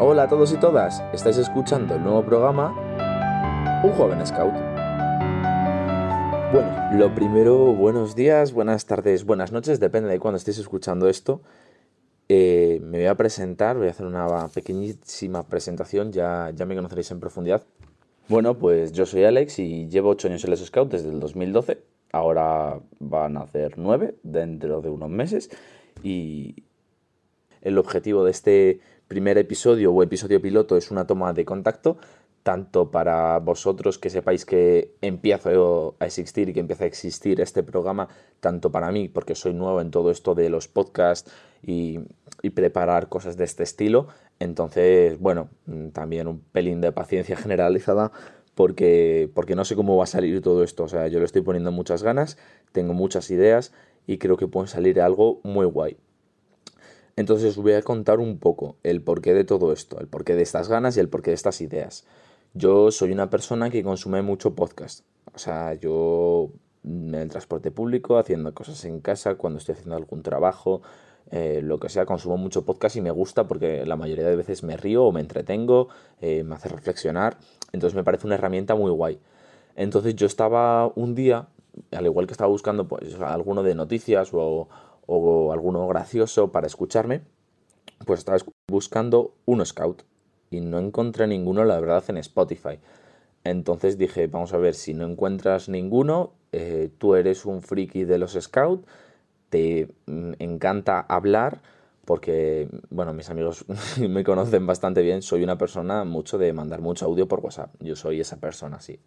[0.00, 2.72] Hola a todos y todas, estáis escuchando el nuevo programa
[3.82, 4.54] Un joven scout.
[6.52, 11.40] Bueno, lo primero, buenos días, buenas tardes, buenas noches, depende de cuándo estéis escuchando esto.
[12.28, 17.10] Eh, me voy a presentar, voy a hacer una pequeñísima presentación, ya, ya me conoceréis
[17.10, 17.64] en profundidad.
[18.28, 21.82] Bueno, pues yo soy Alex y llevo 8 años en los Scout desde el 2012.
[22.12, 25.50] Ahora van a hacer 9 dentro de unos meses.
[26.04, 26.62] Y
[27.62, 31.96] el objetivo de este primer episodio o episodio piloto es una toma de contacto,
[32.42, 37.62] tanto para vosotros que sepáis que empiezo a existir y que empieza a existir este
[37.62, 38.08] programa,
[38.40, 41.30] tanto para mí, porque soy nuevo en todo esto de los podcasts
[41.62, 42.00] y,
[42.54, 44.08] preparar cosas de este estilo.
[44.38, 45.50] Entonces, bueno,
[45.92, 48.12] también un pelín de paciencia generalizada
[48.54, 50.84] porque, porque no sé cómo va a salir todo esto.
[50.84, 52.38] O sea, yo le estoy poniendo muchas ganas,
[52.72, 53.72] tengo muchas ideas
[54.06, 55.98] y creo que puede salir algo muy guay.
[57.18, 60.42] Entonces os voy a contar un poco el porqué de todo esto, el porqué de
[60.42, 62.06] estas ganas y el porqué de estas ideas.
[62.54, 65.04] Yo soy una persona que consume mucho podcast.
[65.34, 66.50] O sea, yo
[66.84, 70.80] en el transporte público, haciendo cosas en casa, cuando estoy haciendo algún trabajo,
[71.32, 74.62] eh, lo que sea, consumo mucho podcast y me gusta porque la mayoría de veces
[74.62, 75.88] me río o me entretengo,
[76.20, 77.36] eh, me hace reflexionar.
[77.72, 79.18] Entonces me parece una herramienta muy guay.
[79.74, 81.48] Entonces yo estaba un día,
[81.90, 84.68] al igual que estaba buscando pues alguno de noticias o,
[85.08, 87.22] o alguno gracioso para escucharme,
[88.06, 90.02] pues estaba buscando un scout
[90.50, 92.78] y no encontré ninguno, la verdad, en Spotify.
[93.42, 98.18] Entonces dije, vamos a ver, si no encuentras ninguno, eh, tú eres un friki de
[98.18, 98.86] los scouts,
[99.48, 101.62] te mm, encanta hablar,
[102.04, 103.64] porque, bueno, mis amigos
[103.98, 107.96] me conocen bastante bien, soy una persona mucho de mandar mucho audio por WhatsApp, yo
[107.96, 109.00] soy esa persona, sí.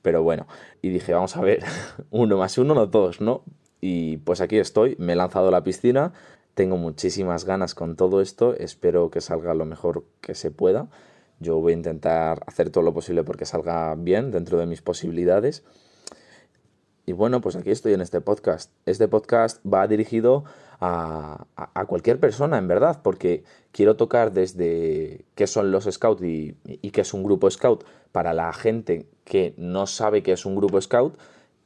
[0.00, 0.46] Pero bueno,
[0.82, 1.62] y dije, vamos a ver,
[2.10, 3.42] uno más uno, no dos, ¿no?
[3.80, 6.12] Y pues aquí estoy, me he lanzado a la piscina,
[6.54, 10.88] tengo muchísimas ganas con todo esto, espero que salga lo mejor que se pueda.
[11.38, 15.64] Yo voy a intentar hacer todo lo posible porque salga bien dentro de mis posibilidades.
[17.04, 18.72] Y bueno, pues aquí estoy en este podcast.
[18.86, 20.44] Este podcast va dirigido
[20.80, 21.46] a,
[21.86, 27.02] cualquier persona, en verdad, porque quiero tocar desde qué son los scouts y, y qué
[27.02, 31.16] es un grupo scout para la gente que no sabe qué es un grupo scout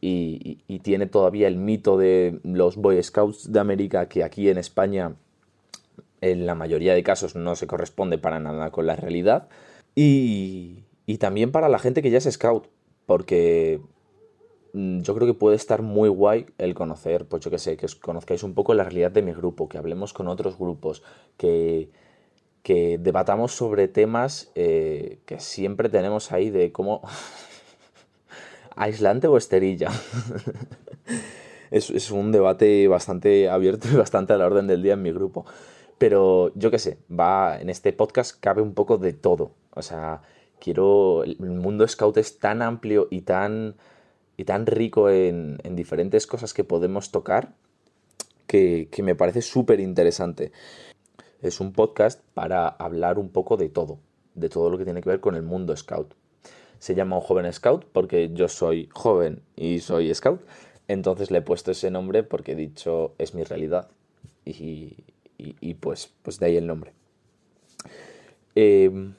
[0.00, 5.16] y, tiene todavía el mito de los Boy Scouts de América que aquí en España
[6.20, 9.48] en la mayoría de casos no se corresponde para nada con la realidad.
[9.94, 12.68] Y, y también para la gente que ya es scout,
[13.06, 13.80] porque
[14.72, 17.86] mm, yo creo que puede estar muy guay el conocer, pues yo que sé, que
[17.86, 21.02] os conozcáis un poco la realidad de mi grupo, que hablemos con otros grupos,
[21.36, 21.90] que,
[22.62, 27.02] que debatamos sobre temas eh, que siempre tenemos ahí de cómo
[28.76, 29.90] aislante o esterilla.
[31.70, 35.46] es, un debate bastante abierto y bastante a la orden del día en mi grupo.
[35.98, 39.52] Pero yo qué sé, va, en este podcast cabe un poco de todo.
[39.74, 40.22] O sea,
[40.60, 41.24] quiero.
[41.24, 43.76] El mundo scout es tan amplio y tan.
[44.36, 47.54] y tan rico en, diferentes cosas que podemos tocar.
[48.46, 50.52] Que, que me parece súper interesante.
[51.42, 53.98] Es un podcast para hablar un poco de todo.
[54.34, 56.14] De todo lo que tiene que ver con el mundo scout
[56.78, 60.40] se llama un joven scout porque yo soy joven y soy scout.
[60.88, 63.88] Entonces le he puesto ese nombre porque he dicho es mi realidad.
[64.44, 64.96] Y,
[65.38, 66.92] y, pues, pues de ahí el nombre.
[68.54, 69.14] Em,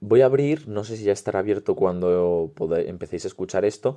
[0.00, 2.52] voy a abrir, no sé si ya estará abierto cuando
[2.86, 3.96] empecéis a escuchar esto,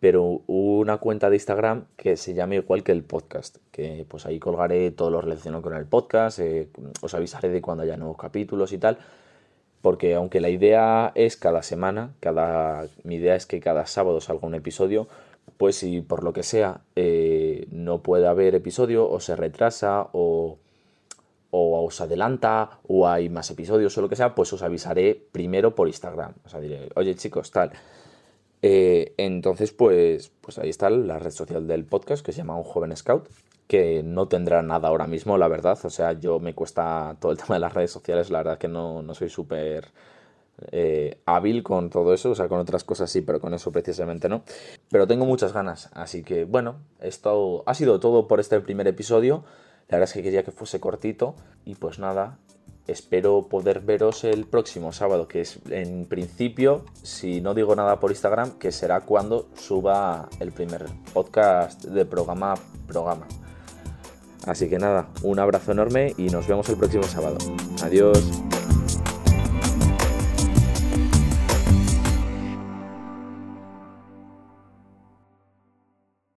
[0.00, 4.38] pero una cuenta de Instagram que se llame igual que el podcast, que pues ahí
[4.38, 6.68] colgaré todo lo relacionado con el podcast, eh,
[7.00, 8.98] os avisaré de cuando haya nuevos capítulos y tal,
[9.84, 14.48] porque aunque la idea es cada semana, cada, mi idea es que cada sábado salga
[14.48, 15.08] un episodio,
[15.58, 20.56] pues si por lo que sea eh, no puede haber episodio o se retrasa o,
[21.50, 25.74] o os adelanta o hay más episodios o lo que sea, pues os avisaré primero
[25.74, 26.32] por Instagram.
[26.46, 27.70] O sea, diré, oye chicos, tal.
[28.62, 32.64] Eh, entonces, pues, pues ahí está la red social del podcast que se llama Un
[32.64, 33.28] Joven Scout
[33.66, 35.78] que no tendrá nada ahora mismo, la verdad.
[35.84, 38.68] O sea, yo me cuesta todo el tema de las redes sociales, la verdad que
[38.68, 39.92] no, no soy súper
[40.70, 44.28] eh, hábil con todo eso, o sea, con otras cosas sí, pero con eso precisamente
[44.28, 44.42] no.
[44.90, 49.44] Pero tengo muchas ganas, así que bueno, esto ha sido todo por este primer episodio.
[49.88, 51.34] La verdad es que quería que fuese cortito
[51.64, 52.38] y pues nada,
[52.86, 58.10] espero poder veros el próximo sábado, que es en principio, si no digo nada por
[58.10, 62.54] Instagram, que será cuando suba el primer podcast de programa
[62.86, 63.26] programa.
[64.46, 67.38] Así que nada, un abrazo enorme y nos vemos el próximo sábado.
[67.82, 68.53] Adiós.